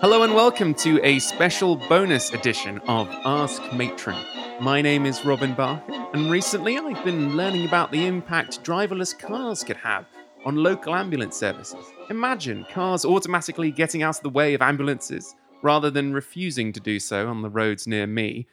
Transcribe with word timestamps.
Hello 0.00 0.22
and 0.22 0.34
welcome 0.34 0.74
to 0.74 1.00
a 1.04 1.18
special 1.18 1.74
bonus 1.74 2.32
edition 2.32 2.78
of 2.86 3.08
Ask 3.24 3.60
Matron. 3.72 4.24
My 4.60 4.80
name 4.80 5.04
is 5.04 5.24
Robin 5.24 5.54
Barker, 5.54 5.92
and 6.12 6.30
recently 6.30 6.78
I've 6.78 7.04
been 7.04 7.36
learning 7.36 7.66
about 7.66 7.90
the 7.90 8.06
impact 8.06 8.62
driverless 8.62 9.18
cars 9.18 9.64
could 9.64 9.76
have 9.76 10.06
on 10.44 10.54
local 10.56 10.94
ambulance 10.94 11.36
services. 11.36 11.84
Imagine 12.10 12.64
cars 12.70 13.04
automatically 13.04 13.70
getting 13.72 14.02
out 14.02 14.16
of 14.16 14.22
the 14.22 14.30
way 14.30 14.54
of 14.54 14.62
ambulances 14.62 15.34
rather 15.62 15.90
than 15.90 16.12
refusing 16.12 16.72
to 16.72 16.80
do 16.80 17.00
so 17.00 17.28
on 17.28 17.42
the 17.42 17.50
roads 17.50 17.86
near 17.86 18.06
me. 18.06 18.46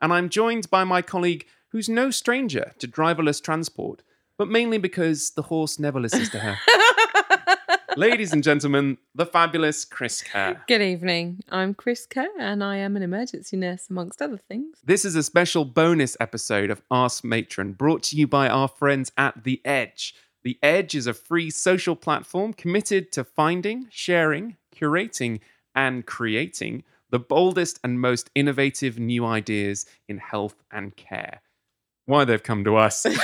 And 0.00 0.12
I'm 0.12 0.28
joined 0.28 0.70
by 0.70 0.84
my 0.84 1.02
colleague 1.02 1.46
who's 1.72 1.88
no 1.88 2.10
stranger 2.10 2.72
to 2.78 2.86
driverless 2.86 3.42
transport, 3.42 4.02
but 4.36 4.46
mainly 4.46 4.78
because 4.78 5.30
the 5.30 5.42
horse 5.42 5.78
never 5.78 5.98
listens 5.98 6.28
to 6.28 6.38
her. 6.38 6.58
Ladies 7.96 8.32
and 8.32 8.42
gentlemen, 8.42 8.98
the 9.14 9.26
fabulous 9.26 9.84
Chris 9.84 10.22
Kerr. 10.22 10.62
Good 10.68 10.82
evening. 10.82 11.40
I'm 11.50 11.74
Chris 11.74 12.06
Kerr 12.06 12.28
and 12.38 12.62
I 12.62 12.76
am 12.76 12.96
an 12.96 13.02
emergency 13.02 13.56
nurse, 13.56 13.88
amongst 13.90 14.22
other 14.22 14.36
things. 14.36 14.78
This 14.84 15.04
is 15.04 15.16
a 15.16 15.22
special 15.22 15.64
bonus 15.64 16.16
episode 16.20 16.70
of 16.70 16.82
Ask 16.90 17.24
Matron 17.24 17.72
brought 17.72 18.02
to 18.04 18.16
you 18.16 18.26
by 18.26 18.48
our 18.48 18.68
friends 18.68 19.10
at 19.16 19.44
The 19.44 19.60
Edge. 19.64 20.14
The 20.42 20.58
Edge 20.62 20.94
is 20.94 21.06
a 21.06 21.14
free 21.14 21.50
social 21.50 21.96
platform 21.96 22.52
committed 22.52 23.12
to 23.12 23.24
finding, 23.24 23.86
sharing, 23.90 24.56
curating, 24.74 25.40
and 25.74 26.04
creating 26.04 26.84
the 27.10 27.18
boldest 27.18 27.78
and 27.84 28.00
most 28.00 28.30
innovative 28.34 28.98
new 28.98 29.24
ideas 29.24 29.86
in 30.08 30.18
health 30.18 30.62
and 30.70 30.96
care. 30.96 31.40
Why 32.06 32.24
they've 32.24 32.42
come 32.42 32.64
to 32.64 32.76
us. 32.76 33.06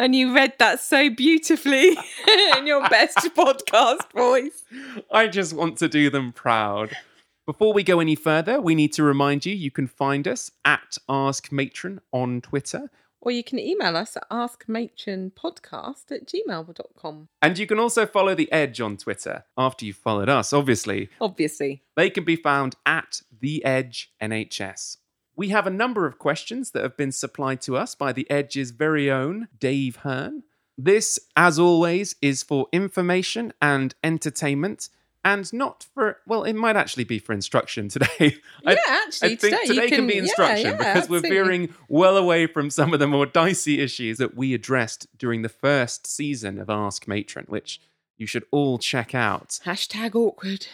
And 0.00 0.14
you 0.14 0.34
read 0.34 0.54
that 0.58 0.80
so 0.80 1.10
beautifully 1.10 1.90
in 2.56 2.66
your 2.66 2.88
best 2.88 3.18
podcast 3.36 4.10
voice. 4.14 4.64
I 5.12 5.28
just 5.28 5.52
want 5.52 5.76
to 5.76 5.88
do 5.90 6.08
them 6.08 6.32
proud. 6.32 6.96
Before 7.44 7.74
we 7.74 7.82
go 7.82 8.00
any 8.00 8.14
further, 8.14 8.62
we 8.62 8.74
need 8.74 8.94
to 8.94 9.02
remind 9.02 9.44
you 9.44 9.54
you 9.54 9.70
can 9.70 9.86
find 9.86 10.26
us 10.26 10.50
at 10.64 10.96
Ask 11.06 11.52
Matron 11.52 12.00
on 12.14 12.40
Twitter. 12.40 12.90
Or 13.20 13.30
you 13.30 13.44
can 13.44 13.58
email 13.58 13.94
us 13.94 14.16
at 14.16 14.26
askmatronpodcast 14.30 16.10
at 16.12 16.26
gmail.com. 16.26 17.28
And 17.42 17.58
you 17.58 17.66
can 17.66 17.78
also 17.78 18.06
follow 18.06 18.34
The 18.34 18.50
Edge 18.50 18.80
on 18.80 18.96
Twitter 18.96 19.44
after 19.58 19.84
you've 19.84 19.96
followed 19.96 20.30
us, 20.30 20.54
obviously. 20.54 21.10
Obviously. 21.20 21.82
They 21.94 22.08
can 22.08 22.24
be 22.24 22.36
found 22.36 22.76
at 22.86 23.20
The 23.38 23.62
Edge 23.66 24.14
NHS. 24.22 24.96
We 25.40 25.48
have 25.48 25.66
a 25.66 25.70
number 25.70 26.04
of 26.04 26.18
questions 26.18 26.72
that 26.72 26.82
have 26.82 26.98
been 26.98 27.12
supplied 27.12 27.62
to 27.62 27.74
us 27.74 27.94
by 27.94 28.12
The 28.12 28.30
Edge's 28.30 28.72
very 28.72 29.10
own 29.10 29.48
Dave 29.58 29.96
Hearn. 29.96 30.42
This, 30.76 31.18
as 31.34 31.58
always, 31.58 32.14
is 32.20 32.42
for 32.42 32.66
information 32.72 33.54
and 33.58 33.94
entertainment 34.04 34.90
and 35.24 35.50
not 35.50 35.86
for, 35.94 36.18
well, 36.26 36.44
it 36.44 36.52
might 36.52 36.76
actually 36.76 37.04
be 37.04 37.18
for 37.18 37.32
instruction 37.32 37.88
today. 37.88 38.08
Yeah, 38.62 38.74
I, 38.86 39.02
actually, 39.06 39.32
I 39.32 39.36
think 39.36 39.60
today 39.62 39.74
you 39.74 39.80
can, 39.88 39.88
can- 39.88 40.06
be 40.08 40.18
instruction 40.18 40.72
yeah, 40.72 40.76
because 40.76 41.08
we're 41.08 41.20
veering 41.20 41.74
well 41.88 42.18
away 42.18 42.46
from 42.46 42.68
some 42.68 42.92
of 42.92 43.00
the 43.00 43.06
more 43.06 43.24
dicey 43.24 43.80
issues 43.80 44.18
that 44.18 44.36
we 44.36 44.52
addressed 44.52 45.06
during 45.16 45.40
the 45.40 45.48
first 45.48 46.06
season 46.06 46.58
of 46.58 46.68
Ask 46.68 47.08
Matron, 47.08 47.46
which 47.48 47.80
you 48.18 48.26
should 48.26 48.44
all 48.50 48.76
check 48.76 49.14
out. 49.14 49.58
Hashtag 49.64 50.14
awkward. 50.14 50.66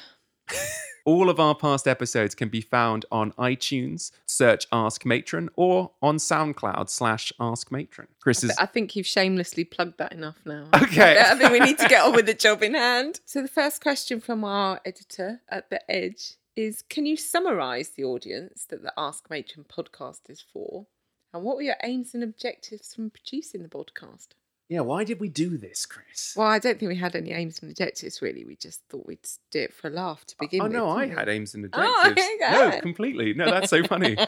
All 1.07 1.31
of 1.31 1.39
our 1.39 1.55
past 1.55 1.87
episodes 1.87 2.35
can 2.35 2.49
be 2.49 2.61
found 2.61 3.05
on 3.13 3.31
iTunes, 3.33 4.11
search 4.27 4.67
Ask 4.73 5.07
Matron, 5.07 5.49
or 5.55 5.93
on 6.03 6.17
SoundCloud 6.17 6.91
slash 6.91 7.33
Ask 7.39 7.71
Matron. 7.71 8.09
Chris 8.21 8.43
is. 8.43 8.57
I 8.59 8.67
think 8.67 8.97
you've 8.97 9.07
shamelessly 9.07 9.63
plugged 9.63 9.99
that 9.99 10.13
enough 10.13 10.39
now. 10.45 10.69
Okay. 10.83 11.17
I 11.21 11.37
think 11.37 11.53
we 11.53 11.61
need 11.61 11.79
to 11.79 11.89
get 11.89 12.03
on 12.05 12.13
with 12.13 12.27
the 12.27 12.35
job 12.35 12.63
in 12.63 12.75
hand. 12.75 13.21
So, 13.25 13.41
the 13.41 13.49
first 13.49 13.81
question 13.81 14.21
from 14.21 14.43
our 14.43 14.81
editor 14.85 15.43
at 15.49 15.71
The 15.71 15.89
Edge 15.89 16.35
is 16.57 16.83
Can 16.83 17.07
you 17.07 17.17
summarise 17.17 17.91
the 17.91 18.03
audience 18.05 18.65
that 18.71 18.83
the 18.83 18.93
Ask 18.97 19.31
Matron 19.31 19.65
podcast 19.65 20.29
is 20.29 20.41
for? 20.41 20.87
And 21.33 21.45
what 21.45 21.57
were 21.57 21.63
your 21.63 21.77
aims 21.85 22.15
and 22.15 22.25
objectives 22.25 22.95
from 22.95 23.11
producing 23.11 23.63
the 23.63 23.69
podcast? 23.69 24.29
Yeah, 24.69 24.81
why 24.81 25.05
did 25.05 25.21
we 25.21 25.29
do 25.29 25.57
this, 25.59 25.87
Chris? 25.87 26.35
Well, 26.37 26.49
I 26.49 26.59
don't 26.59 26.79
think 26.81 26.89
we 26.89 26.97
had 26.97 27.15
any 27.15 27.31
aims 27.33 27.61
and 27.63 27.71
objectives 27.71 28.21
really. 28.21 28.45
We 28.45 28.57
just 28.57 28.83
thought 28.89 29.07
we'd 29.07 29.21
do 29.53 29.61
it 29.61 29.73
for 29.75 29.87
a 29.89 29.91
laugh 29.91 30.25
to 30.27 30.35
begin 30.41 30.63
with. 30.65 30.73
oh, 30.75 30.75
with. 30.75 30.77
no, 30.77 30.89
I 30.89 31.07
we? 31.07 31.11
had 31.15 31.29
aims 31.29 31.55
and 31.55 31.69
Oh, 31.73 32.03
objectives. 32.05 32.29
okay, 32.43 32.71
no, 32.77 32.81
completely. 32.81 33.33
No, 33.35 33.47
that's 33.47 33.71
so 33.71 33.83
funny. 33.85 34.17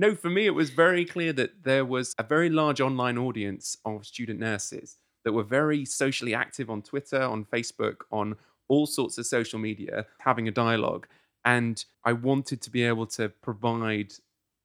No, 0.00 0.14
for 0.14 0.30
me, 0.30 0.46
it 0.46 0.54
was 0.54 0.70
very 0.70 1.04
clear 1.04 1.32
that 1.32 1.64
there 1.64 1.84
was 1.84 2.14
a 2.20 2.22
very 2.22 2.48
large 2.50 2.80
online 2.80 3.18
audience 3.18 3.76
of 3.84 4.06
student 4.06 4.38
nurses 4.38 4.96
that 5.24 5.32
were 5.32 5.42
very 5.42 5.84
socially 5.84 6.32
active 6.32 6.70
on 6.70 6.82
Twitter, 6.82 7.20
on 7.20 7.44
Facebook, 7.44 8.02
on 8.12 8.36
all 8.68 8.86
sorts 8.86 9.18
of 9.18 9.26
social 9.26 9.58
media, 9.58 10.06
having 10.20 10.46
a 10.46 10.52
dialogue. 10.52 11.08
And 11.44 11.84
I 12.04 12.12
wanted 12.12 12.62
to 12.62 12.70
be 12.70 12.84
able 12.84 13.06
to 13.08 13.28
provide 13.28 14.12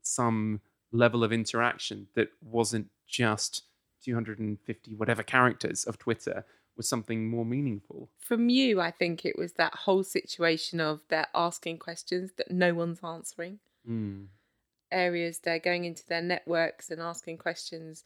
some 0.04 0.62
level 0.92 1.24
of 1.24 1.34
interaction 1.34 2.10
that 2.14 2.30
wasn't 2.44 2.90
just 3.08 3.64
250 4.04 4.96
whatever 4.96 5.24
characters 5.24 5.86
of 5.86 5.98
Twitter, 5.98 6.46
was 6.76 6.88
something 6.88 7.30
more 7.30 7.46
meaningful. 7.46 8.10
From 8.20 8.50
you, 8.50 8.82
I 8.82 8.92
think 8.92 9.26
it 9.26 9.38
was 9.38 9.54
that 9.54 9.76
whole 9.76 10.04
situation 10.04 10.80
of 10.80 11.02
they're 11.10 11.28
asking 11.36 11.80
questions 11.80 12.32
that 12.38 12.52
no 12.52 12.74
one's 12.74 13.00
answering. 13.04 13.60
Mm. 13.90 14.28
areas 14.92 15.40
they're 15.40 15.60
going 15.60 15.84
into 15.84 16.06
their 16.08 16.22
networks 16.22 16.90
and 16.90 17.02
asking 17.02 17.38
questions 17.38 18.04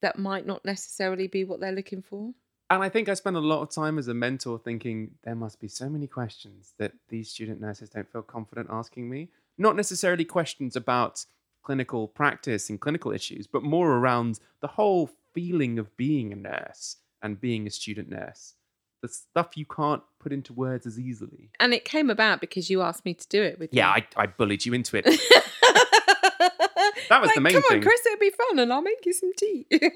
that 0.00 0.18
might 0.18 0.46
not 0.46 0.64
necessarily 0.64 1.26
be 1.26 1.42
what 1.42 1.58
they're 1.58 1.72
looking 1.72 2.02
for. 2.02 2.32
And 2.70 2.84
I 2.84 2.88
think 2.88 3.08
I 3.08 3.14
spent 3.14 3.36
a 3.36 3.40
lot 3.40 3.62
of 3.62 3.70
time 3.70 3.98
as 3.98 4.06
a 4.06 4.14
mentor 4.14 4.58
thinking 4.58 5.10
there 5.24 5.34
must 5.34 5.58
be 5.58 5.66
so 5.66 5.88
many 5.88 6.06
questions 6.06 6.74
that 6.78 6.92
these 7.08 7.28
student 7.28 7.60
nurses 7.60 7.90
don't 7.90 8.10
feel 8.10 8.22
confident 8.22 8.68
asking 8.70 9.10
me. 9.10 9.28
Not 9.58 9.74
necessarily 9.74 10.24
questions 10.24 10.76
about 10.76 11.26
clinical 11.62 12.08
practice 12.08 12.70
and 12.70 12.80
clinical 12.80 13.12
issues, 13.12 13.46
but 13.46 13.62
more 13.62 13.96
around 13.96 14.40
the 14.60 14.68
whole 14.68 15.10
feeling 15.34 15.78
of 15.78 15.96
being 15.96 16.32
a 16.32 16.36
nurse 16.36 16.96
and 17.22 17.40
being 17.40 17.66
a 17.66 17.70
student 17.70 18.08
nurse. 18.08 18.54
The 19.02 19.08
stuff 19.08 19.56
you 19.56 19.64
can't 19.64 20.02
put 20.18 20.32
into 20.32 20.52
words 20.52 20.86
as 20.86 20.98
easily. 20.98 21.50
And 21.58 21.72
it 21.72 21.84
came 21.84 22.10
about 22.10 22.40
because 22.40 22.68
you 22.68 22.82
asked 22.82 23.04
me 23.04 23.14
to 23.14 23.26
do 23.28 23.42
it 23.42 23.58
with 23.58 23.70
Yeah, 23.72 23.96
you. 23.96 24.02
I, 24.16 24.22
I 24.22 24.26
bullied 24.26 24.66
you 24.66 24.74
into 24.74 24.98
it. 24.98 25.04
that 27.08 27.22
was 27.22 27.30
the 27.34 27.40
main 27.40 27.54
Come 27.54 27.62
thing. 27.62 27.68
Come 27.68 27.76
on, 27.78 27.82
Chris, 27.82 28.06
it'll 28.06 28.18
be 28.18 28.30
fun 28.30 28.58
and 28.58 28.72
I'll 28.72 28.82
make 28.82 29.06
you 29.06 29.12
some 29.12 29.32
tea. 29.34 29.66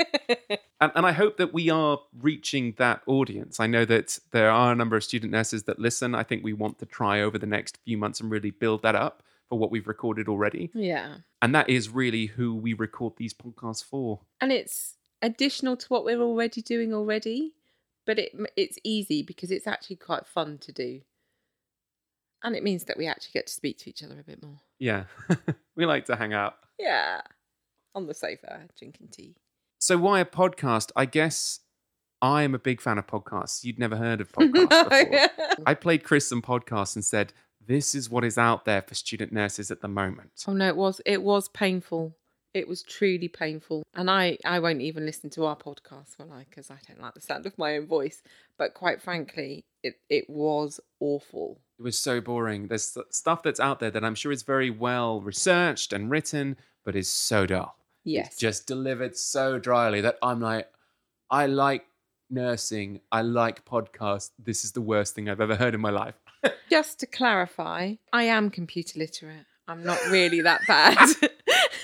And, 0.80 0.92
and 0.96 1.06
I 1.06 1.12
hope 1.12 1.38
that 1.38 1.54
we 1.54 1.70
are 1.70 1.98
reaching 2.20 2.74
that 2.76 3.00
audience. 3.06 3.58
I 3.58 3.66
know 3.66 3.86
that 3.86 4.18
there 4.32 4.50
are 4.50 4.72
a 4.72 4.74
number 4.74 4.96
of 4.96 5.04
student 5.04 5.32
nurses 5.32 5.62
that 5.62 5.78
listen. 5.78 6.14
I 6.14 6.24
think 6.24 6.44
we 6.44 6.52
want 6.52 6.78
to 6.80 6.84
try 6.84 7.22
over 7.22 7.38
the 7.38 7.46
next 7.46 7.78
few 7.86 7.96
months 7.96 8.20
and 8.20 8.30
really 8.30 8.50
build 8.50 8.82
that 8.82 8.94
up 8.94 9.22
for 9.48 9.58
what 9.58 9.70
we've 9.70 9.86
recorded 9.86 10.28
already. 10.28 10.70
yeah. 10.74 11.16
And 11.42 11.54
that 11.54 11.68
is 11.68 11.90
really 11.90 12.26
who 12.26 12.54
we 12.54 12.72
record 12.72 13.14
these 13.16 13.34
podcasts 13.34 13.84
for. 13.84 14.20
And 14.40 14.50
it's 14.50 14.96
additional 15.20 15.76
to 15.76 15.86
what 15.88 16.04
we're 16.04 16.22
already 16.22 16.62
doing 16.62 16.94
already, 16.94 17.52
but 18.06 18.18
it 18.18 18.32
it's 18.56 18.78
easy 18.82 19.22
because 19.22 19.50
it's 19.50 19.66
actually 19.66 19.96
quite 19.96 20.26
fun 20.26 20.58
to 20.58 20.72
do. 20.72 21.02
And 22.42 22.54
it 22.54 22.62
means 22.62 22.84
that 22.84 22.96
we 22.98 23.06
actually 23.06 23.32
get 23.32 23.46
to 23.46 23.52
speak 23.52 23.78
to 23.78 23.90
each 23.90 24.02
other 24.02 24.18
a 24.20 24.22
bit 24.22 24.42
more. 24.42 24.60
Yeah, 24.78 25.04
we 25.76 25.86
like 25.86 26.06
to 26.06 26.16
hang 26.16 26.32
out. 26.32 26.56
Yeah. 26.78 27.20
On 27.94 28.06
the 28.06 28.14
sofa, 28.14 28.62
drinking 28.76 29.08
tea. 29.12 29.36
So, 29.78 29.96
why 29.98 30.20
a 30.20 30.24
podcast? 30.24 30.90
I 30.96 31.04
guess 31.06 31.60
I 32.20 32.42
am 32.42 32.54
a 32.54 32.58
big 32.58 32.80
fan 32.80 32.98
of 32.98 33.06
podcasts. 33.06 33.64
You'd 33.64 33.78
never 33.78 33.96
heard 33.96 34.20
of 34.20 34.32
podcasts 34.32 34.68
before. 35.28 35.58
I 35.66 35.74
played 35.74 36.04
Chris 36.04 36.26
some 36.28 36.42
podcasts 36.42 36.96
and 36.96 37.04
said, 37.04 37.32
This 37.66 37.94
is 37.94 38.10
what 38.10 38.24
is 38.24 38.38
out 38.38 38.64
there 38.64 38.82
for 38.82 38.94
student 38.94 39.32
nurses 39.32 39.70
at 39.70 39.80
the 39.80 39.88
moment. 39.88 40.44
Oh 40.46 40.52
no, 40.52 40.68
it 40.68 40.76
was 40.76 41.00
it 41.06 41.22
was 41.22 41.48
painful. 41.48 42.16
It 42.52 42.68
was 42.68 42.82
truly 42.84 43.26
painful, 43.26 43.82
and 43.94 44.08
I 44.08 44.38
I 44.44 44.60
won't 44.60 44.80
even 44.80 45.04
listen 45.04 45.28
to 45.30 45.44
our 45.44 45.56
podcast, 45.56 46.18
will 46.18 46.32
I? 46.32 46.44
Because 46.48 46.70
I 46.70 46.78
don't 46.86 47.00
like 47.00 47.14
the 47.14 47.20
sound 47.20 47.46
of 47.46 47.58
my 47.58 47.76
own 47.76 47.86
voice. 47.86 48.22
But 48.58 48.74
quite 48.74 49.02
frankly, 49.02 49.64
it 49.82 49.94
it 50.08 50.30
was 50.30 50.78
awful. 51.00 51.58
It 51.78 51.82
was 51.82 51.98
so 51.98 52.20
boring. 52.20 52.68
There's 52.68 52.96
stuff 53.10 53.42
that's 53.42 53.58
out 53.58 53.80
there 53.80 53.90
that 53.90 54.04
I'm 54.04 54.14
sure 54.14 54.30
is 54.30 54.42
very 54.44 54.70
well 54.70 55.20
researched 55.20 55.92
and 55.92 56.10
written, 56.10 56.56
but 56.84 56.94
is 56.94 57.08
so 57.08 57.46
dull. 57.46 57.76
Yes, 58.04 58.28
It's 58.28 58.36
just 58.36 58.66
delivered 58.66 59.16
so 59.16 59.58
dryly 59.58 60.00
that 60.02 60.18
I'm 60.22 60.40
like, 60.40 60.68
I 61.30 61.46
like 61.46 61.86
nursing. 62.30 63.00
I 63.10 63.22
like 63.22 63.64
podcasts. 63.64 64.30
This 64.38 64.64
is 64.64 64.72
the 64.72 64.80
worst 64.82 65.14
thing 65.14 65.28
I've 65.28 65.40
ever 65.40 65.56
heard 65.56 65.74
in 65.74 65.80
my 65.80 65.90
life. 65.90 66.14
just 66.70 67.00
to 67.00 67.06
clarify, 67.06 67.94
I 68.12 68.24
am 68.24 68.50
computer 68.50 68.98
literate. 68.98 69.46
I'm 69.66 69.82
not 69.82 69.98
really 70.10 70.42
that 70.42 70.60
bad. 70.66 71.08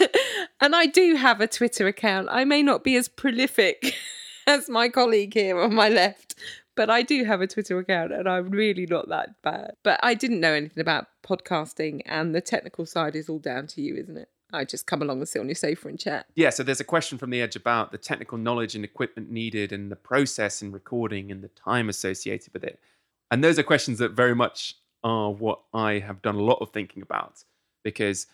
and 0.60 0.76
I 0.76 0.86
do 0.86 1.16
have 1.16 1.40
a 1.40 1.46
Twitter 1.46 1.86
account. 1.86 2.28
I 2.30 2.44
may 2.44 2.62
not 2.62 2.84
be 2.84 2.96
as 2.96 3.08
prolific 3.08 3.94
as 4.46 4.68
my 4.68 4.88
colleague 4.88 5.34
here 5.34 5.58
on 5.58 5.74
my 5.74 5.88
left, 5.88 6.34
but 6.76 6.90
I 6.90 7.02
do 7.02 7.24
have 7.24 7.40
a 7.40 7.46
Twitter 7.46 7.78
account 7.78 8.12
and 8.12 8.28
I'm 8.28 8.50
really 8.50 8.86
not 8.86 9.08
that 9.08 9.40
bad. 9.42 9.72
But 9.82 10.00
I 10.02 10.14
didn't 10.14 10.40
know 10.40 10.52
anything 10.52 10.80
about 10.80 11.06
podcasting 11.26 12.02
and 12.04 12.34
the 12.34 12.40
technical 12.40 12.84
side 12.84 13.16
is 13.16 13.28
all 13.28 13.38
down 13.38 13.66
to 13.68 13.80
you, 13.80 13.96
isn't 13.96 14.16
it? 14.16 14.28
I 14.52 14.64
just 14.64 14.86
come 14.86 15.00
along 15.00 15.18
and 15.18 15.28
sit 15.28 15.40
on 15.40 15.48
your 15.48 15.54
sofa 15.54 15.88
and 15.88 15.98
chat. 15.98 16.26
Yeah, 16.34 16.50
so 16.50 16.62
there's 16.62 16.80
a 16.80 16.84
question 16.84 17.18
from 17.18 17.30
the 17.30 17.40
edge 17.40 17.56
about 17.56 17.92
the 17.92 17.98
technical 17.98 18.36
knowledge 18.36 18.74
and 18.74 18.84
equipment 18.84 19.30
needed 19.30 19.72
and 19.72 19.90
the 19.90 19.96
process 19.96 20.60
in 20.60 20.72
recording 20.72 21.30
and 21.30 21.42
the 21.42 21.48
time 21.48 21.88
associated 21.88 22.52
with 22.52 22.64
it. 22.64 22.80
And 23.30 23.42
those 23.44 23.58
are 23.58 23.62
questions 23.62 23.98
that 23.98 24.12
very 24.12 24.34
much 24.34 24.74
are 25.02 25.30
what 25.30 25.60
I 25.72 25.98
have 26.00 26.20
done 26.22 26.34
a 26.34 26.42
lot 26.42 26.58
of 26.60 26.70
thinking 26.70 27.02
about 27.02 27.44
because 27.84 28.26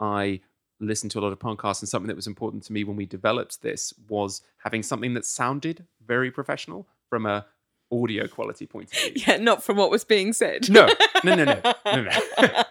I 0.00 0.40
listen 0.80 1.08
to 1.10 1.18
a 1.18 1.22
lot 1.22 1.32
of 1.32 1.38
podcasts 1.38 1.80
and 1.80 1.88
something 1.88 2.08
that 2.08 2.16
was 2.16 2.26
important 2.26 2.62
to 2.64 2.72
me 2.72 2.84
when 2.84 2.96
we 2.96 3.06
developed 3.06 3.62
this 3.62 3.92
was 4.08 4.42
having 4.58 4.82
something 4.82 5.14
that 5.14 5.24
sounded 5.24 5.84
very 6.06 6.30
professional 6.30 6.86
from 7.08 7.26
a 7.26 7.46
audio 7.92 8.26
quality 8.26 8.66
point 8.66 8.92
of 8.92 8.98
view. 8.98 9.12
Yeah, 9.26 9.36
not 9.38 9.62
from 9.62 9.76
what 9.76 9.90
was 9.90 10.04
being 10.04 10.32
said. 10.32 10.68
No, 10.68 10.88
no, 11.24 11.34
no, 11.34 11.44
no, 11.44 11.60
no, 11.86 12.02
no. 12.02 12.10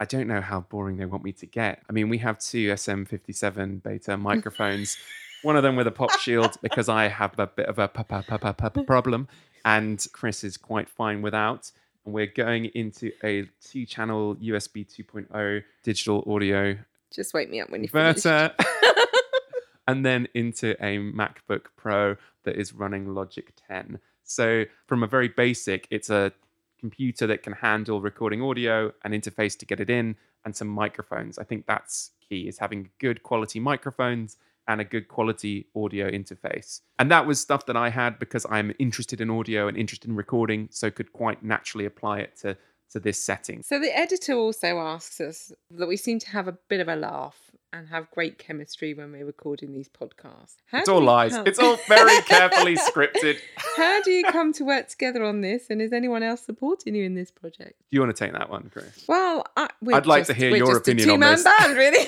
I 0.00 0.04
don't 0.06 0.26
know 0.26 0.40
how 0.40 0.60
boring 0.60 0.96
they 0.96 1.06
want 1.06 1.24
me 1.24 1.32
to 1.32 1.46
get. 1.46 1.82
I 1.88 1.92
mean, 1.92 2.08
we 2.08 2.18
have 2.18 2.38
two 2.38 2.70
SM57 2.72 3.82
beta 3.82 4.16
microphones, 4.16 4.96
one 5.42 5.56
of 5.56 5.62
them 5.62 5.76
with 5.76 5.86
a 5.86 5.90
pop 5.92 6.12
shield 6.18 6.56
because 6.62 6.88
I 6.88 7.08
have 7.08 7.38
a 7.38 7.46
bit 7.46 7.66
of 7.66 7.78
a 7.78 7.88
pa- 7.88 8.02
pa- 8.02 8.22
pa- 8.22 8.38
pa- 8.38 8.52
pa- 8.52 8.82
problem, 8.82 9.28
and 9.64 10.06
Chris 10.12 10.44
is 10.44 10.56
quite 10.56 10.88
fine 10.88 11.22
without. 11.22 11.70
And 12.04 12.14
we're 12.14 12.26
going 12.26 12.66
into 12.66 13.12
a 13.22 13.48
two 13.62 13.86
channel 13.86 14.36
USB 14.36 14.86
2.0 14.86 15.62
digital 15.82 16.24
audio 16.26 16.76
Just 17.10 17.34
wake 17.34 17.50
me 17.50 17.60
up 17.60 17.70
when 17.70 17.82
you 17.82 17.88
finish. 17.88 18.22
converter, 18.22 18.54
and 19.88 20.04
then 20.04 20.28
into 20.34 20.72
a 20.84 20.98
MacBook 20.98 21.66
Pro 21.76 22.16
that 22.44 22.56
is 22.56 22.72
running 22.72 23.14
Logic 23.14 23.52
10. 23.68 23.98
So, 24.24 24.64
from 24.86 25.02
a 25.02 25.06
very 25.06 25.28
basic, 25.28 25.86
it's 25.90 26.10
a 26.10 26.32
computer 26.78 27.26
that 27.26 27.42
can 27.42 27.54
handle 27.54 28.00
recording 28.00 28.42
audio, 28.42 28.92
an 29.04 29.12
interface 29.12 29.58
to 29.58 29.66
get 29.66 29.80
it 29.80 29.88
in, 29.88 30.16
and 30.44 30.54
some 30.54 30.68
microphones. 30.68 31.38
I 31.38 31.44
think 31.44 31.66
that's 31.66 32.10
key 32.28 32.48
is 32.48 32.58
having 32.58 32.90
good 32.98 33.22
quality 33.22 33.60
microphones 33.60 34.36
and 34.68 34.80
a 34.80 34.84
good 34.84 35.08
quality 35.08 35.66
audio 35.76 36.10
interface. 36.10 36.80
And 36.98 37.10
that 37.10 37.26
was 37.26 37.40
stuff 37.40 37.66
that 37.66 37.76
I 37.76 37.90
had 37.90 38.18
because 38.18 38.46
I'm 38.50 38.72
interested 38.78 39.20
in 39.20 39.30
audio 39.30 39.68
and 39.68 39.76
interested 39.76 40.08
in 40.08 40.16
recording, 40.16 40.68
so 40.70 40.90
could 40.90 41.12
quite 41.12 41.42
naturally 41.42 41.84
apply 41.84 42.20
it 42.20 42.36
to 42.42 42.56
to 42.90 43.00
this 43.00 43.18
setting. 43.18 43.62
So 43.62 43.80
the 43.80 43.96
editor 43.98 44.34
also 44.34 44.78
asks 44.78 45.20
us 45.20 45.50
that 45.70 45.88
we 45.88 45.96
seem 45.96 46.20
to 46.20 46.30
have 46.30 46.46
a 46.46 46.52
bit 46.68 46.78
of 46.80 46.86
a 46.88 46.94
laugh 46.94 47.50
and 47.72 47.88
have 47.88 48.08
great 48.12 48.38
chemistry 48.38 48.94
when 48.94 49.10
we're 49.10 49.24
recording 49.26 49.72
these 49.72 49.88
podcasts. 49.88 50.56
How 50.66 50.78
It's 50.80 50.88
all 50.88 51.00
lies. 51.02 51.32
come- 51.32 51.44
It's 51.48 51.58
all 51.58 51.76
very 51.88 52.20
carefully 52.22 52.76
scripted. 52.88 53.38
How 53.76 54.00
do 54.02 54.12
you 54.12 54.22
come 54.30 54.52
to 54.52 54.64
work 54.64 54.86
together 54.88 55.24
on 55.24 55.40
this? 55.40 55.70
And 55.70 55.82
is 55.82 55.92
anyone 55.92 56.22
else 56.22 56.42
supporting 56.42 56.94
you 56.94 57.02
in 57.04 57.14
this 57.14 57.32
project? 57.32 57.80
Do 57.90 57.96
you 57.96 58.00
want 58.00 58.14
to 58.14 58.24
take 58.24 58.32
that 58.34 58.48
one, 58.48 58.70
Chris? 58.72 59.04
Well, 59.08 59.44
I, 59.56 59.68
I'd 59.92 60.06
like 60.06 60.26
to 60.26 60.34
hear 60.34 60.54
your 60.54 60.76
opinion 60.76 61.08
a 61.10 61.14
on 61.14 61.20
this. 61.20 61.42
band, 61.42 61.76
really. 61.76 62.06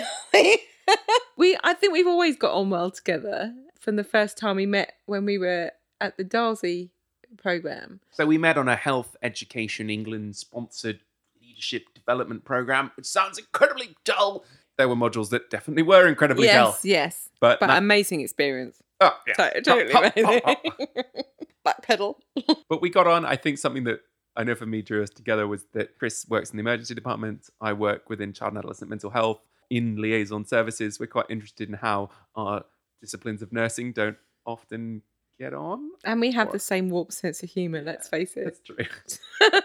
we, 1.37 1.57
I 1.65 1.75
think 1.75 1.93
we've 1.93 2.07
always 2.07 2.37
got 2.37 2.53
on 2.55 2.71
well 2.71 2.91
together 2.91 3.55
from 3.81 3.97
the 3.97 4.05
first 4.05 4.37
time 4.39 4.57
we 4.57 4.67
met 4.67 4.95
when 5.07 5.25
we 5.25 5.39
were 5.39 5.71
at 6.01 6.17
the 6.17 6.25
Darzi 6.25 6.91
program. 7.39 8.01
So 8.13 8.27
we 8.27 8.39
met 8.39 8.57
on 8.59 8.69
a 8.69 8.77
Health 8.77 9.17
Education 9.23 9.91
England 9.91 10.37
sponsored 10.37 11.01
leadership 11.41 11.85
development 11.95 12.45
program, 12.45 12.91
which 12.97 13.07
sounds 13.07 13.39
incredibly 13.39 13.97
dull. 14.05 14.45
There 14.79 14.89
were 14.89 14.97
modules 14.97 15.31
that 15.31 15.49
definitely 15.51 15.83
were 15.85 16.07
incredibly 16.07 16.45
yes, 16.47 16.55
dull. 16.57 16.79
yes, 16.83 17.29
But, 17.41 17.61
but 17.61 17.69
that- 17.69 17.79
amazing 17.79 18.21
experience. 18.21 18.83
oh, 19.01 19.17
yeah. 19.27 19.35
To- 19.51 19.61
Totally 19.63 19.93
hop, 19.93 20.13
amazing. 20.17 20.41
hop, 20.45 20.63
hop. 20.67 21.07
Back 21.65 21.83
pedal. 21.83 22.19
But 22.69 22.81
we 22.81 22.91
got 22.91 23.07
on. 23.07 23.25
I 23.25 23.37
think 23.37 23.59
something 23.59 23.85
that 23.85 24.01
I 24.37 24.45
know 24.45 24.55
for 24.55 24.67
me 24.67 24.83
drew 24.83 25.03
us 25.03 25.11
together 25.11 25.47
was 25.49 25.65
that 25.73 25.99
Chris 25.99 26.27
works 26.29 26.51
in 26.51 26.57
the 26.57 26.61
emergency 26.61 26.95
department. 26.95 27.49
I 27.61 27.73
work 27.73 28.09
within 28.11 28.33
child 28.33 28.51
and 28.53 28.59
adolescent 28.59 28.91
mental 28.91 29.11
health 29.11 29.41
in 29.71 29.97
liaison 30.01 30.45
services. 30.45 31.01
We're 31.01 31.07
quite 31.07 31.27
interested 31.31 31.69
in 31.69 31.75
how 31.75 32.11
our 32.35 32.65
disciplines 33.01 33.43
of 33.43 33.53
nursing 33.53 33.93
don't 33.93 34.17
often 34.45 35.03
get 35.39 35.53
on. 35.55 35.91
And 36.05 36.21
we 36.21 36.33
have 36.33 36.49
Or- 36.49 36.53
the 36.53 36.59
same 36.59 36.89
warped 36.89 37.13
sense 37.13 37.43
of 37.43 37.51
humour, 37.51 37.83
let's 37.83 38.09
face 38.09 38.37
it. 38.37 38.45
That's 38.45 38.61
true. 38.61 38.77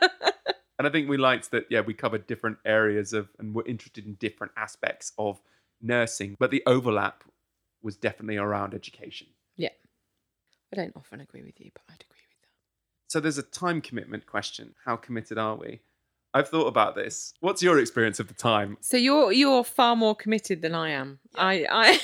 and 0.77 0.87
I 0.87 0.89
think 0.89 1.07
we 1.09 1.17
liked 1.17 1.51
that, 1.51 1.65
yeah, 1.69 1.81
we 1.81 1.93
covered 1.93 2.27
different 2.27 2.57
areas 2.65 3.13
of 3.13 3.29
and 3.39 3.53
were 3.53 3.65
interested 3.67 4.05
in 4.05 4.15
different 4.15 4.53
aspects 4.57 5.11
of 5.17 5.41
nursing, 5.81 6.35
but 6.39 6.51
the 6.51 6.63
overlap 6.65 7.23
was 7.81 7.95
definitely 7.97 8.37
around 8.37 8.73
education. 8.73 9.27
Yeah. 9.57 9.69
I 10.73 10.75
don't 10.77 10.95
often 10.95 11.19
agree 11.21 11.43
with 11.43 11.59
you, 11.59 11.71
but 11.73 11.83
I'd 11.89 11.93
agree 11.93 11.99
with 11.99 12.09
that. 12.09 12.10
So 13.11 13.19
there's 13.19 13.37
a 13.37 13.43
time 13.43 13.81
commitment 13.81 14.25
question. 14.25 14.73
How 14.85 14.95
committed 14.95 15.37
are 15.37 15.57
we? 15.57 15.81
I've 16.33 16.47
thought 16.47 16.67
about 16.67 16.95
this. 16.95 17.33
What's 17.41 17.61
your 17.61 17.77
experience 17.77 18.21
of 18.21 18.29
the 18.29 18.33
time? 18.33 18.77
So 18.79 18.95
you're 18.95 19.33
you're 19.33 19.65
far 19.65 19.97
more 19.97 20.15
committed 20.15 20.61
than 20.61 20.73
I 20.73 20.91
am. 20.91 21.19
I 21.35 21.65
I 21.69 21.99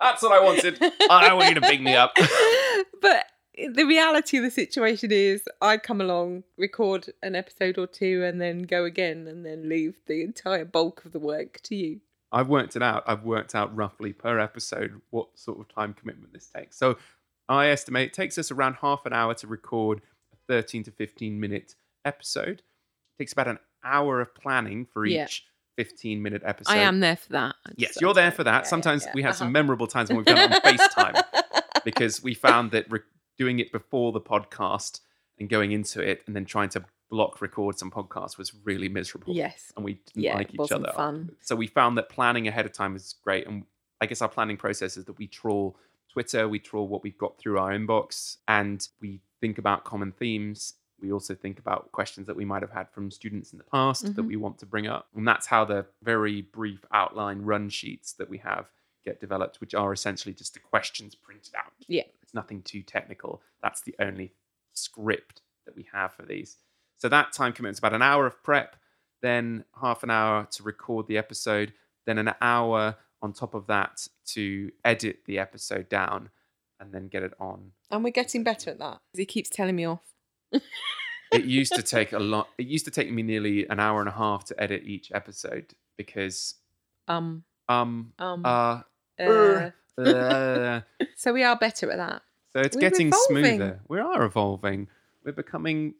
That's 0.00 0.20
what 0.20 0.32
I 0.32 0.42
wanted. 0.42 0.78
I 1.08 1.32
want 1.32 1.50
you 1.50 1.54
to 1.54 1.60
big 1.60 1.80
me 1.80 1.94
up. 1.94 2.12
but 3.00 3.26
the 3.72 3.84
reality 3.84 4.38
of 4.38 4.42
the 4.42 4.50
situation 4.50 5.12
is 5.12 5.44
I 5.62 5.76
come 5.76 6.00
along, 6.00 6.42
record 6.56 7.12
an 7.22 7.36
episode 7.36 7.78
or 7.78 7.86
two, 7.86 8.24
and 8.24 8.40
then 8.40 8.62
go 8.62 8.82
again, 8.82 9.28
and 9.28 9.46
then 9.46 9.68
leave 9.68 9.94
the 10.08 10.24
entire 10.24 10.64
bulk 10.64 11.04
of 11.04 11.12
the 11.12 11.20
work 11.20 11.60
to 11.62 11.76
you. 11.76 12.00
I've 12.32 12.48
worked 12.48 12.74
it 12.74 12.82
out. 12.82 13.04
I've 13.06 13.22
worked 13.22 13.54
out 13.54 13.74
roughly 13.74 14.12
per 14.12 14.40
episode 14.40 15.00
what 15.10 15.28
sort 15.38 15.60
of 15.60 15.68
time 15.68 15.94
commitment 15.94 16.32
this 16.32 16.48
takes. 16.48 16.76
So 16.76 16.98
I 17.48 17.68
estimate 17.68 18.08
it 18.08 18.12
takes 18.14 18.36
us 18.38 18.50
around 18.50 18.74
half 18.80 19.06
an 19.06 19.12
hour 19.12 19.34
to 19.34 19.46
record 19.46 20.00
a 20.32 20.36
13 20.48 20.84
to 20.84 20.90
15 20.90 21.38
minute 21.40 21.74
episode. 22.04 22.58
It 22.60 23.22
takes 23.22 23.32
about 23.32 23.48
an 23.48 23.58
hour 23.84 24.20
of 24.20 24.34
planning 24.34 24.86
for 24.86 25.06
each 25.06 25.14
Yeah. 25.14 25.26
15 25.84 26.20
minute 26.22 26.42
episode. 26.44 26.72
I 26.72 26.78
am 26.78 27.00
there 27.00 27.16
for 27.16 27.32
that. 27.32 27.54
Yes, 27.76 27.98
you're 28.00 28.12
there 28.14 28.32
for 28.32 28.42
that. 28.44 28.64
yeah, 28.64 28.68
Sometimes 28.68 29.04
yeah, 29.06 29.12
we 29.14 29.22
have 29.22 29.30
uh-huh. 29.30 29.38
some 29.44 29.52
memorable 29.52 29.86
times 29.86 30.08
when 30.08 30.16
we've 30.18 30.26
done 30.26 30.50
it 30.52 30.52
on 30.52 30.60
FaceTime 30.76 31.22
because 31.84 32.22
we 32.22 32.34
found 32.34 32.72
that 32.72 32.90
re- 32.90 33.00
doing 33.38 33.60
it 33.60 33.70
before 33.70 34.10
the 34.12 34.20
podcast 34.20 35.00
and 35.38 35.48
going 35.48 35.70
into 35.72 36.00
it 36.02 36.22
and 36.26 36.34
then 36.34 36.44
trying 36.44 36.68
to 36.70 36.84
block 37.10 37.40
record 37.40 37.78
some 37.78 37.90
podcasts 37.92 38.36
was 38.36 38.52
really 38.64 38.88
miserable 38.88 39.32
Yes. 39.32 39.72
and 39.76 39.84
we 39.84 39.94
didn't 39.94 40.24
Yeah, 40.24 40.34
like 40.34 40.52
each 40.52 40.72
other. 40.72 40.92
fun. 40.96 41.30
So 41.40 41.54
we 41.56 41.68
found 41.68 41.96
that 41.96 42.08
planning 42.08 42.48
ahead 42.48 42.66
of 42.66 42.72
time 42.72 42.96
is 42.96 43.14
great. 43.22 43.46
And 43.46 43.64
I 44.00 44.06
guess 44.06 44.20
our 44.20 44.28
planning 44.28 44.56
process 44.56 44.96
is 44.96 45.04
that 45.06 45.16
we 45.16 45.28
trawl 45.28 45.76
Twitter, 46.12 46.48
we 46.48 46.58
trawl 46.58 46.88
what 46.88 47.02
we've 47.02 47.18
got 47.18 47.38
through 47.38 47.58
our 47.58 47.70
inbox, 47.70 48.38
and 48.48 48.86
we 49.00 49.20
think 49.40 49.58
about 49.58 49.84
common 49.84 50.12
themes. 50.12 50.74
We 51.00 51.12
also 51.12 51.34
think 51.34 51.58
about 51.58 51.92
questions 51.92 52.26
that 52.26 52.36
we 52.36 52.44
might 52.44 52.62
have 52.62 52.72
had 52.72 52.90
from 52.90 53.10
students 53.10 53.52
in 53.52 53.58
the 53.58 53.64
past 53.64 54.02
that 54.16 54.22
Mhm. 54.22 54.26
we 54.28 54.36
want 54.36 54.58
to 54.58 54.66
bring 54.66 54.86
up. 54.88 55.08
And 55.14 55.26
that's 55.28 55.46
how 55.46 55.64
the 55.64 55.86
very 56.02 56.42
brief 56.42 56.84
outline 56.90 57.42
run 57.42 57.68
sheets 57.68 58.12
that 58.14 58.28
we 58.28 58.38
have 58.38 58.70
get 59.04 59.20
developed, 59.20 59.60
which 59.60 59.74
are 59.74 59.92
essentially 59.92 60.34
just 60.34 60.54
the 60.54 60.60
questions 60.60 61.14
printed 61.14 61.54
out. 61.54 61.72
Yeah. 61.86 62.02
It's 62.20 62.34
nothing 62.34 62.62
too 62.62 62.82
technical. 62.82 63.42
That's 63.62 63.80
the 63.80 63.94
only 64.00 64.34
script 64.72 65.40
that 65.66 65.76
we 65.76 65.84
have 65.92 66.12
for 66.14 66.24
these. 66.26 66.58
So 66.96 67.08
that 67.08 67.32
time 67.32 67.52
commitment's 67.52 67.78
about 67.78 67.94
an 67.94 68.02
hour 68.02 68.26
of 68.26 68.42
prep, 68.42 68.76
then 69.20 69.64
half 69.80 70.02
an 70.02 70.10
hour 70.10 70.46
to 70.46 70.62
record 70.64 71.06
the 71.06 71.16
episode, 71.16 71.72
then 72.06 72.18
an 72.18 72.34
hour 72.40 72.96
on 73.22 73.32
top 73.32 73.54
of 73.54 73.66
that 73.66 74.06
to 74.26 74.70
edit 74.84 75.20
the 75.26 75.38
episode 75.38 75.88
down 75.88 76.30
and 76.80 76.92
then 76.92 77.08
get 77.08 77.22
it 77.22 77.32
on. 77.40 77.72
And 77.90 78.04
we're 78.04 78.10
getting 78.10 78.44
better 78.44 78.70
at 78.70 78.78
that. 78.78 79.00
He 79.12 79.26
keeps 79.26 79.50
telling 79.50 79.76
me 79.76 79.84
off. 79.86 80.02
It 81.30 81.44
used 81.44 81.74
to 81.74 81.82
take 81.82 82.14
a 82.14 82.18
lot. 82.18 82.48
It 82.56 82.66
used 82.68 82.86
to 82.86 82.90
take 82.90 83.12
me 83.12 83.22
nearly 83.22 83.68
an 83.68 83.78
hour 83.78 84.00
and 84.00 84.08
a 84.08 84.12
half 84.12 84.44
to 84.46 84.58
edit 84.58 84.84
each 84.84 85.12
episode 85.12 85.74
because 85.98 86.54
Um, 87.06 87.44
um 87.68 88.14
um, 88.18 88.46
uh, 88.46 88.80
uh, 89.20 89.70
uh, 90.00 90.80
so 91.16 91.32
we 91.34 91.42
are 91.42 91.54
better 91.58 91.90
at 91.90 91.98
that. 91.98 92.22
so 92.54 92.60
it's 92.60 92.76
We're 92.76 92.80
getting 92.80 93.08
evolving. 93.08 93.44
smoother. 93.56 93.80
We 93.88 94.00
are 94.00 94.22
evolving. 94.24 94.88
We're 95.22 95.32
becoming 95.32 95.96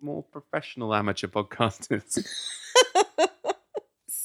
more 0.00 0.24
professional 0.24 0.92
amateur 0.92 1.28
podcasters. 1.28 2.26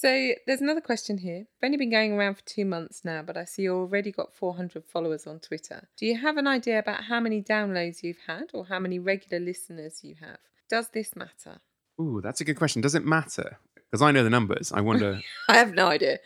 So 0.01 0.31
there's 0.47 0.61
another 0.61 0.79
question 0.79 1.17
here. 1.17 1.39
I've 1.61 1.67
only 1.67 1.77
been 1.77 1.89
going 1.91 2.13
around 2.13 2.35
for 2.35 2.45
two 2.45 2.63
months 2.63 3.01
now, 3.03 3.21
but 3.21 3.35
I 3.35 3.43
see 3.43 3.63
you 3.63 3.73
already 3.75 4.13
got 4.13 4.33
400 4.33 4.85
followers 4.85 5.27
on 5.27 5.39
Twitter. 5.41 5.89
Do 5.97 6.05
you 6.05 6.17
have 6.17 6.37
an 6.37 6.47
idea 6.47 6.79
about 6.79 7.03
how 7.03 7.19
many 7.19 7.41
downloads 7.41 8.01
you've 8.01 8.19
had 8.25 8.51
or 8.53 8.65
how 8.67 8.79
many 8.79 8.97
regular 8.97 9.43
listeners 9.43 9.99
you 10.01 10.15
have? 10.21 10.37
Does 10.69 10.87
this 10.93 11.17
matter? 11.17 11.59
Ooh, 11.99 12.21
that's 12.23 12.39
a 12.39 12.45
good 12.45 12.55
question. 12.55 12.81
Does 12.81 12.95
it 12.95 13.03
matter? 13.05 13.59
Because 13.75 14.01
I 14.01 14.11
know 14.11 14.23
the 14.23 14.29
numbers. 14.29 14.71
I 14.71 14.79
wonder. 14.79 15.19
I 15.49 15.57
have 15.57 15.73
no 15.73 15.87
idea. 15.87 16.19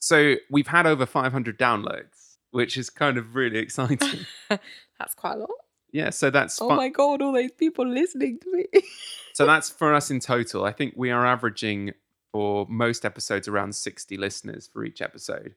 so 0.00 0.34
we've 0.50 0.66
had 0.66 0.86
over 0.86 1.06
500 1.06 1.58
downloads, 1.58 2.36
which 2.50 2.76
is 2.76 2.90
kind 2.90 3.16
of 3.16 3.34
really 3.34 3.58
exciting. 3.58 4.26
That's 4.50 5.14
quite 5.16 5.36
a 5.36 5.38
lot. 5.38 5.50
yeah, 5.92 6.10
so 6.10 6.28
that's 6.28 6.60
Oh 6.60 6.68
fi- 6.68 6.76
my 6.76 6.88
god, 6.90 7.22
all 7.22 7.32
those 7.32 7.52
people 7.52 7.86
listening 7.86 8.38
to 8.40 8.52
me. 8.52 8.66
so 9.32 9.46
that's 9.52 9.70
for 9.70 9.94
us 9.94 10.10
in 10.10 10.20
total. 10.20 10.64
I 10.64 10.72
think 10.72 10.92
we 10.96 11.10
are 11.10 11.24
averaging 11.26 11.92
for 12.34 12.66
most 12.68 13.04
episodes 13.04 13.46
around 13.46 13.76
60 13.76 14.16
listeners 14.16 14.66
for 14.66 14.84
each 14.84 15.00
episode, 15.00 15.54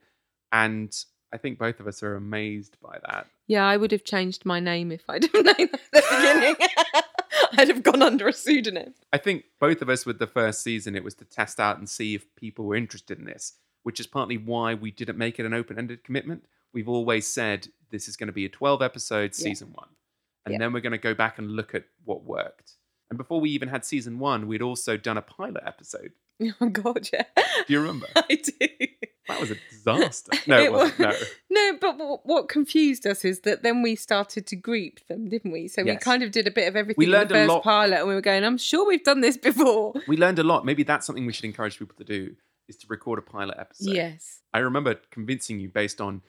and 0.52 0.96
I 1.34 1.38
think 1.38 1.58
both 1.58 1.80
of 1.80 1.88
us 1.88 2.04
are 2.04 2.16
amazed 2.16 2.78
by 2.80 3.00
that. 3.10 3.26
yeah, 3.48 3.66
I 3.66 3.78
would 3.78 3.92
have 3.92 4.04
changed 4.04 4.46
my 4.46 4.60
name 4.60 4.92
if 4.92 5.02
I'd 5.10 5.24
have 5.34 5.34
known 5.34 5.44
that 5.44 5.60
at 5.74 5.92
the 5.92 6.04
beginning. 6.12 6.56
I'd 7.58 7.68
have 7.70 7.82
gone 7.82 8.04
under 8.04 8.28
a 8.28 8.34
pseudonym. 8.34 8.94
I 9.12 9.18
think 9.18 9.46
both 9.60 9.82
of 9.82 9.90
us 9.90 10.06
with 10.06 10.20
the 10.20 10.28
first 10.28 10.62
season, 10.62 10.96
it 10.96 11.04
was 11.04 11.16
to 11.16 11.26
test 11.26 11.60
out 11.60 11.80
and 11.80 11.90
see 11.90 12.14
if 12.14 12.34
people 12.36 12.66
were 12.66 12.76
interested 12.76 13.18
in 13.18 13.26
this. 13.26 13.54
which 13.84 14.00
is 14.02 14.06
partly 14.08 14.38
why 14.38 14.74
we 14.76 14.92
didn't 14.92 15.18
make 15.18 15.40
it 15.40 15.46
an 15.46 15.54
open 15.54 15.80
ended 15.80 16.04
commitment. 16.04 16.44
We've 16.74 16.90
always 16.90 17.26
said 17.26 17.70
this 17.90 18.08
is 18.08 18.18
going 18.18 18.28
to 18.28 18.34
be 18.34 18.46
a 18.46 18.50
12 18.50 18.82
episode 18.84 19.32
Yeah. 19.38 19.44
season 19.46 19.70
one. 19.74 19.88
And 20.46 20.54
Yeah. 20.54 20.60
then 20.60 20.74
we're 20.74 20.82
going 20.82 20.92
to 20.92 20.98
go 20.98 21.14
back 21.14 21.40
and 21.40 21.52
look 21.56 21.74
at 21.74 21.86
what 22.04 22.24
worked. 22.24 22.74
And 23.10 23.18
before 23.18 23.40
we 23.40 23.50
even 23.52 23.70
had 23.70 23.84
season 23.86 24.20
one, 24.20 24.46
we'd 24.48 24.62
also 24.62 24.98
done 24.98 25.18
a 25.18 25.22
pilot 25.22 25.64
episode. 25.66 26.12
Oh 26.62 26.70
God, 26.70 27.10
yeah. 27.12 27.24
Do 27.36 27.74
you 27.74 27.80
remember? 27.82 28.08
I 28.16 28.36
do. 28.36 28.68
That 29.28 29.42
was 29.42 29.52
a 29.52 29.56
disaster. 29.72 30.32
No, 30.48 30.60
it, 30.62 30.72
wasn't. 30.72 31.00
No. 31.00 31.14
No, 31.50 31.78
but 31.82 31.98
what, 31.98 32.26
what 32.26 32.48
confused 32.50 33.06
us 33.08 33.26
is 33.26 33.40
that 33.42 33.64
then 33.64 33.82
we 33.82 33.96
started 33.96 34.46
to 34.48 34.56
group 34.56 35.00
them, 35.08 35.30
didn't 35.30 35.52
we? 35.52 35.68
So 35.68 35.82
we 35.84 35.92
Yes. 35.92 36.04
kind 36.04 36.22
of 36.24 36.32
did 36.32 36.46
a 36.48 36.52
bit 36.52 36.68
of 36.68 36.76
everything 36.76 37.08
learned 37.10 37.32
in 37.32 37.38
a 37.38 37.40
the 37.40 37.46
first 37.46 37.50
lot. 37.50 37.64
pilot, 37.64 38.00
and 38.00 38.08
we 38.08 38.14
were 38.14 38.22
going, 38.22 38.44
"I'm 38.44 38.58
sure 38.58 38.88
we've 38.88 39.04
done 39.04 39.22
this 39.22 39.36
before." 39.38 39.94
We 40.08 40.16
learned 40.18 40.40
a 40.40 40.44
lot. 40.44 40.64
Maybe 40.64 40.84
that's 40.84 41.06
something 41.08 41.26
we 41.26 41.34
should 41.34 41.46
encourage 41.46 41.80
people 41.80 41.96
to 41.98 42.04
do 42.04 42.36
is 42.68 42.78
to 42.78 42.88
record 42.88 43.18
a 43.18 43.22
pilot 43.24 43.56
episode. 43.60 43.94
Yes, 43.96 44.42
I 44.54 44.60
remember 44.60 44.96
convincing 45.12 45.60
you 45.60 45.70
based 45.70 46.00
on 46.00 46.22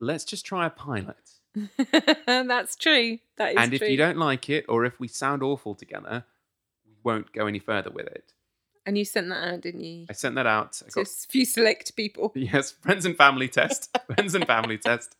let's 0.00 0.24
just 0.24 0.44
try 0.44 0.66
a 0.66 0.70
pilot. 0.70 1.16
that's 2.26 2.76
true. 2.76 3.18
That 3.36 3.50
is 3.50 3.54
true. 3.54 3.62
and 3.62 3.74
if 3.74 3.78
true. 3.80 3.88
you 3.88 3.96
don't 3.96 4.16
like 4.18 4.48
it 4.50 4.64
or 4.68 4.84
if 4.84 4.98
we 4.98 5.06
sound 5.08 5.42
awful 5.42 5.74
together, 5.74 6.24
we 6.86 6.92
won't 7.04 7.32
go 7.32 7.46
any 7.46 7.58
further 7.58 7.90
with 7.90 8.06
it. 8.06 8.32
And 8.86 8.98
you 8.98 9.04
sent 9.04 9.28
that 9.28 9.42
out, 9.48 9.60
didn't 9.60 9.82
you? 9.82 10.06
I 10.08 10.12
sent 10.12 10.34
that 10.36 10.46
out. 10.46 10.80
I 10.84 10.88
To 10.88 10.94
got, 10.94 11.06
a 11.06 11.28
few 11.28 11.44
select 11.44 11.96
people. 11.96 12.32
yes, 12.36 12.72
friends 12.72 13.04
and 13.06 13.16
family 13.16 13.48
test. 13.48 13.96
friends 14.14 14.34
and 14.34 14.46
family 14.46 14.78
test. 14.78 15.14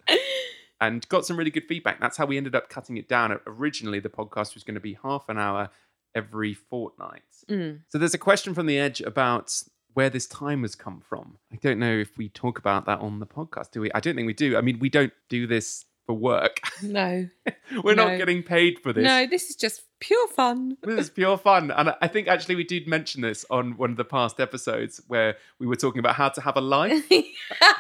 And 0.81 1.09
got 1.09 1.25
some 1.25 1.37
really 1.37 1.50
good 1.52 1.66
feedback. 1.69 2.00
That's 2.00 2.16
how 2.16 2.26
we 2.26 2.37
ended 2.37 2.54
up 2.57 2.69
cutting 2.69 2.97
it 2.97 3.09
down. 3.09 3.38
Originally, 3.47 4.00
the 4.00 4.09
podcast 4.09 4.54
was 4.54 4.64
going 4.64 4.75
to 4.75 4.81
be 4.81 4.99
half 5.02 5.28
an 5.28 5.38
hour 5.38 5.71
every 6.14 6.54
fortnight. 6.54 7.23
Mm. 7.49 7.81
So 7.88 7.99
there's 7.99 8.14
a 8.14 8.19
question 8.19 8.52
from 8.52 8.66
the 8.66 8.78
edge 8.78 9.00
about 9.00 9.62
where 9.95 10.11
this 10.11 10.26
time 10.26 10.62
has 10.62 10.75
come 10.75 11.00
from. 11.00 11.38
I 11.52 11.57
don't 11.57 11.78
know 11.78 11.92
if 11.97 12.16
we 12.19 12.28
talk 12.28 12.59
about 12.59 12.87
that 12.87 12.99
on 12.99 13.21
the 13.21 13.26
podcast, 13.26 13.71
do 13.71 13.81
we? 13.81 13.92
I 13.92 14.00
don't 14.00 14.16
think 14.16 14.26
we 14.26 14.33
do. 14.33 14.57
I 14.57 14.61
mean, 14.61 14.78
we 14.78 14.88
don't 14.88 15.12
do 15.28 15.47
this 15.47 15.85
for 16.07 16.14
work. 16.14 16.61
No, 16.83 17.28
We're 17.85 17.95
not 17.95 18.19
getting 18.19 18.42
paid 18.42 18.81
for 18.81 18.92
this. 18.92 19.04
no, 19.04 19.26
this 19.26 19.50
is 19.50 19.57
just 19.57 19.83
pure 20.03 20.29
fun. 20.29 20.77
This 20.83 20.99
is 20.99 21.11
pure 21.11 21.39
fun. 21.39 21.71
And 21.71 21.95
I- 22.01 22.09
think 22.09 22.29
actually 22.29 22.57
we 22.57 22.65
did 22.65 22.87
mention 22.89 23.23
this 23.23 23.47
on 23.51 23.77
one 23.77 23.91
of 23.91 23.97
the 23.97 24.05
past 24.05 24.41
episodes 24.41 25.01
where 25.07 25.37
we 25.59 25.67
were 25.67 25.77
talking 25.77 26.01
about 26.01 26.17
how 26.17 26.29
to 26.29 26.41
have 26.41 26.57
a 26.57 26.61
life. 26.61 27.09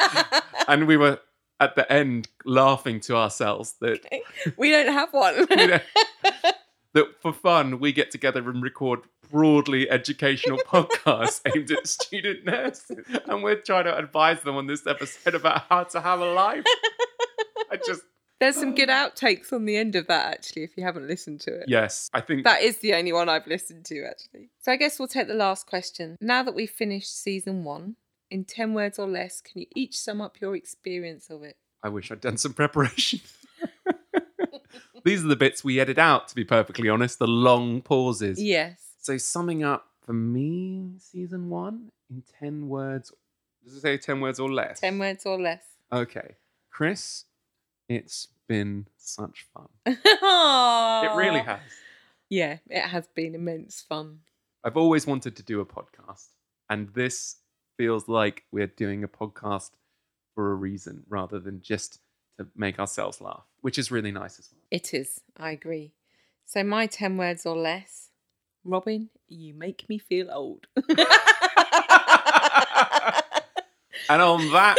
and 0.68 0.86
we 0.86 0.96
were 0.96 1.20
at 1.60 1.74
the 1.74 1.92
end 1.92 2.28
laughing 2.44 3.00
to 3.00 3.16
ourselves 3.16 3.74
that, 3.80 4.00
we 4.56 4.70
don't 4.70 4.92
have 4.92 5.12
one. 5.12 5.46
know, 5.50 5.80
that 6.94 7.06
for 7.20 7.32
fun 7.32 7.80
we 7.80 7.92
get 7.92 8.10
together 8.10 8.48
and 8.48 8.62
record 8.62 9.00
broadly 9.30 9.90
educational 9.90 10.58
podcasts 10.66 11.40
aimed 11.54 11.70
at 11.72 11.86
student 11.88 12.44
nurses. 12.44 13.04
And 13.26 13.42
we're 13.42 13.60
trying 13.60 13.84
to 13.84 13.96
advise 13.96 14.42
them 14.42 14.56
on 14.56 14.66
this 14.66 14.86
episode 14.86 15.34
about 15.34 15.64
how 15.68 15.84
to 15.84 16.00
have 16.00 16.20
a 16.20 16.32
life. 16.32 16.64
I 17.70 17.78
just, 17.84 18.02
There's 18.42 18.56
some 18.56 18.74
good 18.74 18.88
outtakes 18.88 19.52
on 19.52 19.66
the 19.66 19.76
end 19.76 19.94
of 19.94 20.08
that, 20.08 20.34
actually, 20.34 20.64
if 20.64 20.76
you 20.76 20.82
haven't 20.82 21.06
listened 21.06 21.40
to 21.42 21.60
it. 21.60 21.66
yes, 21.68 22.10
I 22.12 22.20
think 22.20 22.42
That 22.42 22.60
is 22.62 22.78
the 22.78 22.92
only 22.94 23.12
one 23.12 23.28
I've 23.28 23.46
listened 23.46 23.84
to, 23.84 24.04
actually. 24.04 24.50
So 24.58 24.72
I 24.72 24.76
guess 24.76 24.98
we'll 24.98 25.06
take 25.06 25.28
the 25.28 25.34
last 25.34 25.68
question. 25.68 26.16
Now 26.20 26.42
that 26.42 26.52
we've 26.52 26.68
finished 26.68 27.16
season 27.16 27.62
one, 27.62 27.94
in 28.32 28.44
10 28.44 28.74
words 28.74 28.98
or 28.98 29.06
less, 29.06 29.40
can 29.40 29.60
you 29.60 29.66
each 29.76 29.96
sum 29.96 30.20
up 30.20 30.40
your 30.40 30.56
experience 30.56 31.30
of 31.30 31.44
it? 31.44 31.56
I 31.84 31.88
wish 31.88 32.10
I'd 32.10 32.20
done 32.20 32.36
some 32.36 32.52
preparation. 32.52 33.20
These 35.04 35.24
are 35.24 35.28
the 35.28 35.36
bits 35.36 35.62
we 35.62 35.78
edit 35.78 35.98
out, 35.98 36.26
to 36.26 36.34
be 36.34 36.44
perfectly 36.44 36.88
honest, 36.88 37.20
the 37.20 37.28
long 37.28 37.80
pauses. 37.80 38.42
Yes. 38.42 38.80
So, 39.00 39.18
summing 39.18 39.62
up 39.62 39.86
for 40.04 40.14
me, 40.14 40.94
season 40.98 41.48
one, 41.48 41.90
in 42.10 42.24
10 42.40 42.68
words, 42.68 43.12
does 43.62 43.76
it 43.76 43.82
say 43.82 43.98
10 43.98 44.20
words 44.20 44.40
or 44.40 44.50
less? 44.50 44.80
10 44.80 44.98
words 44.98 45.26
or 45.26 45.40
less. 45.40 45.62
Okay. 45.92 46.34
Chris, 46.70 47.26
it's 47.92 48.28
been 48.48 48.86
such 48.96 49.46
fun. 49.54 49.68
it 49.86 49.98
It 50.04 51.16
really 51.16 51.40
has. 51.40 51.60
Yeah, 52.28 52.58
it 52.68 52.82
has 52.82 53.06
been 53.08 53.34
immense 53.34 53.84
fun. 53.86 54.20
I've 54.64 54.76
always 54.76 55.06
wanted 55.06 55.36
to 55.36 55.42
do 55.42 55.60
a 55.60 55.66
podcast, 55.66 56.28
and 56.70 56.88
this 56.94 57.36
feels 57.76 58.08
like 58.08 58.44
we're 58.52 58.68
doing 58.68 59.04
a 59.04 59.08
podcast 59.08 59.70
for 60.34 60.52
a 60.52 60.54
reason 60.54 61.02
rather 61.08 61.38
than 61.38 61.60
just 61.60 61.98
to 62.38 62.46
make 62.56 62.78
ourselves 62.78 63.20
laugh, 63.20 63.44
which 63.60 63.78
is 63.78 63.90
really 63.90 64.12
nice 64.12 64.38
as 64.38 64.48
well. 64.52 64.62
It 64.70 64.94
is, 64.94 65.20
I 65.36 65.50
agree. 65.50 65.92
So 66.46 66.62
my 66.62 66.86
10 66.86 67.16
words 67.16 67.44
or 67.44 67.56
less, 67.56 68.10
Robin, 68.64 69.10
you 69.28 69.54
make 69.54 69.88
me 69.88 69.98
feel 69.98 70.30
old. 70.30 70.66
And 74.08 74.20
on 74.20 74.52
that 74.52 74.76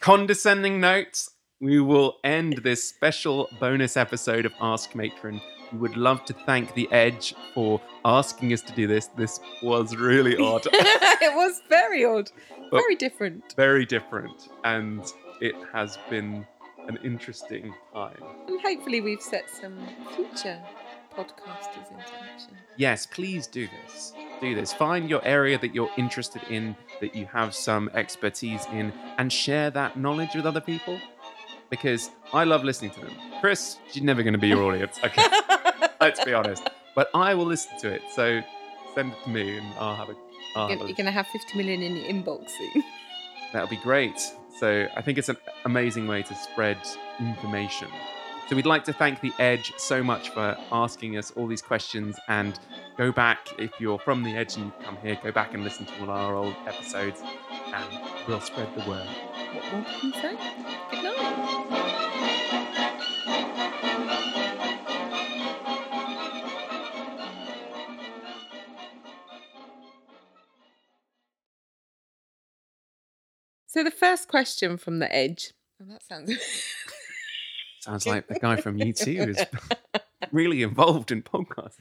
condescending 0.00 0.80
note, 0.80 1.28
we 1.60 1.80
will 1.80 2.16
end 2.24 2.58
this 2.58 2.82
special 2.82 3.48
bonus 3.60 3.96
episode 3.96 4.46
of 4.46 4.52
Ask 4.60 4.94
Matron. 4.94 5.40
We 5.72 5.78
would 5.78 5.96
love 5.96 6.24
to 6.24 6.32
thank 6.32 6.74
The 6.74 6.90
Edge 6.90 7.34
for 7.54 7.80
asking 8.04 8.52
us 8.52 8.62
to 8.62 8.72
do 8.72 8.86
this. 8.86 9.06
This 9.08 9.40
was 9.62 9.94
really 9.94 10.36
odd, 10.42 10.66
it 10.72 11.34
was 11.36 11.60
very 11.68 12.04
odd, 12.04 12.30
But- 12.70 12.78
very 12.80 12.96
different. 12.96 13.54
very 13.56 13.84
different, 13.86 14.48
and 14.64 15.04
it 15.40 15.54
has 15.72 15.98
been 16.08 16.46
an 16.88 16.98
interesting 17.04 17.74
time. 17.92 18.16
And 18.48 18.60
hopefully, 18.62 19.00
we've 19.00 19.20
set 19.22 19.48
some 19.50 19.78
future 20.16 20.58
podcasters 21.16 21.90
into 21.90 22.14
action. 22.32 22.56
Yes, 22.76 23.04
please 23.06 23.46
do 23.46 23.68
this. 23.84 24.14
Do 24.40 24.54
this. 24.54 24.72
Find 24.72 25.10
your 25.10 25.22
area 25.24 25.58
that 25.58 25.74
you're 25.74 25.90
interested 25.98 26.42
in, 26.48 26.74
that 27.00 27.14
you 27.14 27.26
have 27.26 27.54
some 27.54 27.90
expertise 27.94 28.64
in, 28.72 28.92
and 29.18 29.30
share 29.30 29.70
that 29.70 29.98
knowledge 29.98 30.34
with 30.34 30.46
other 30.46 30.60
people. 30.62 30.98
Because 31.70 32.10
I 32.32 32.44
love 32.44 32.64
listening 32.64 32.90
to 32.92 33.00
them. 33.00 33.14
Chris, 33.40 33.78
she's 33.90 34.02
never 34.02 34.22
going 34.22 34.34
to 34.34 34.38
be 34.38 34.48
your 34.48 34.62
audience. 34.64 34.98
Okay, 35.04 35.24
let's 36.00 36.22
be 36.24 36.34
honest. 36.34 36.68
But 36.94 37.08
I 37.14 37.34
will 37.34 37.46
listen 37.46 37.78
to 37.78 37.88
it. 37.88 38.02
So 38.12 38.42
send 38.94 39.12
it 39.12 39.22
to 39.24 39.30
me, 39.30 39.58
and 39.58 39.66
I'll 39.78 39.94
have 39.94 40.10
a. 40.10 40.16
I'll 40.56 40.68
have 40.68 40.78
You're 40.78 40.88
going 40.88 41.06
to 41.06 41.12
have 41.12 41.28
50 41.28 41.56
million 41.56 41.82
in 41.82 41.96
your 41.96 42.06
inbox 42.06 42.50
soon. 42.50 42.82
That'll 43.52 43.68
be 43.68 43.76
great. 43.76 44.20
So 44.58 44.86
I 44.96 45.00
think 45.00 45.16
it's 45.16 45.28
an 45.28 45.36
amazing 45.64 46.06
way 46.06 46.22
to 46.22 46.34
spread 46.34 46.76
information. 47.18 47.88
So 48.50 48.56
we'd 48.56 48.66
like 48.66 48.82
to 48.86 48.92
thank 48.92 49.20
The 49.20 49.32
Edge 49.38 49.72
so 49.76 50.02
much 50.02 50.30
for 50.30 50.56
asking 50.72 51.16
us 51.16 51.30
all 51.36 51.46
these 51.46 51.62
questions 51.62 52.18
and 52.26 52.58
go 52.96 53.12
back 53.12 53.46
if 53.60 53.70
you're 53.78 54.00
from 54.00 54.24
The 54.24 54.36
Edge 54.36 54.56
and 54.56 54.64
you've 54.64 54.80
come 54.80 54.96
here, 54.96 55.16
go 55.22 55.30
back 55.30 55.54
and 55.54 55.62
listen 55.62 55.86
to 55.86 56.00
all 56.00 56.10
our 56.10 56.34
old 56.34 56.56
episodes 56.66 57.22
and 57.72 58.00
we'll 58.26 58.40
spread 58.40 58.66
the 58.74 58.80
word. 58.88 59.06
What 59.52 59.72
more 59.72 59.84
can 59.84 60.08
you 60.08 60.12
say? 60.14 60.36
Good 60.90 61.04
night. 61.04 61.60
So 73.68 73.84
the 73.84 73.92
first 73.92 74.26
question 74.26 74.76
from 74.76 74.98
the 74.98 75.14
edge. 75.14 75.52
Oh, 75.80 75.84
that 75.88 76.02
sounds. 76.02 76.36
Sounds 77.80 78.06
like 78.06 78.28
the 78.28 78.38
guy 78.38 78.56
from 78.56 78.76
U2 78.78 79.28
is 79.28 79.44
really 80.32 80.62
involved 80.62 81.10
in 81.10 81.22
podcasts. 81.22 81.76